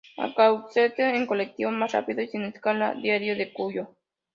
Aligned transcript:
A 0.25 0.33
Caucete 0.33 1.15
en 1.15 1.27
colectivo, 1.27 1.69
más 1.69 1.91
rápido 1.91 2.23
y 2.23 2.27
sin 2.27 2.41
escalas 2.45 2.99
Diario 3.03 3.35
de 3.35 3.53
Cuyo 3.53 3.91